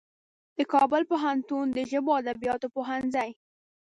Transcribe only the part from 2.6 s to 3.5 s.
پوهنځي